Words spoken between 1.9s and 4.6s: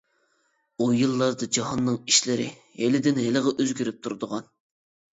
ئىشلىرى ھېلىدىن-ھېلىغا ئۆزگىرىپ تۇرىدىغان.